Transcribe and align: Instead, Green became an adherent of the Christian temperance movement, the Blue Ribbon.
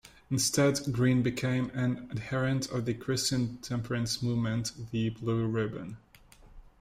Instead, 0.31 0.79
Green 0.91 1.21
became 1.21 1.69
an 1.75 2.07
adherent 2.09 2.65
of 2.71 2.85
the 2.85 2.93
Christian 2.95 3.57
temperance 3.57 4.19
movement, 4.19 4.89
the 4.89 5.09
Blue 5.09 5.45
Ribbon. 5.45 5.97